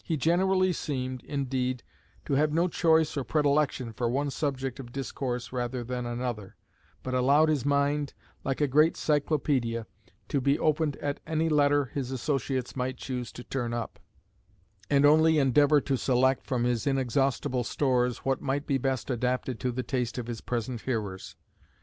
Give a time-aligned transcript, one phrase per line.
[0.03, 1.83] He generally seemed, indeed,
[2.25, 6.55] to have no choice or predilection for one subject of discourse rather than another;
[7.03, 9.85] but allowed his mind, like a great cyclopædia,
[10.27, 13.99] to be opened at any letter his associates might choose to turn up,
[14.89, 19.71] and only endeavour to select, from his inexhaustible stores, what might be best adapted to
[19.71, 21.35] the taste of his present hearers.